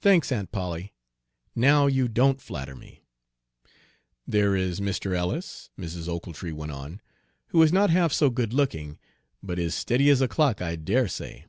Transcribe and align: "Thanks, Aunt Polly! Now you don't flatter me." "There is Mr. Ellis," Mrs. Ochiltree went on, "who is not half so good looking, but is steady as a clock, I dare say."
"Thanks, 0.00 0.32
Aunt 0.32 0.50
Polly! 0.50 0.94
Now 1.54 1.86
you 1.86 2.08
don't 2.08 2.40
flatter 2.40 2.74
me." 2.74 3.04
"There 4.26 4.56
is 4.56 4.80
Mr. 4.80 5.12
Ellis," 5.14 5.68
Mrs. 5.78 6.08
Ochiltree 6.08 6.52
went 6.54 6.72
on, 6.72 7.02
"who 7.48 7.62
is 7.62 7.70
not 7.70 7.90
half 7.90 8.14
so 8.14 8.30
good 8.30 8.54
looking, 8.54 8.98
but 9.42 9.58
is 9.58 9.74
steady 9.74 10.08
as 10.08 10.22
a 10.22 10.26
clock, 10.26 10.62
I 10.62 10.76
dare 10.76 11.06
say." 11.06 11.44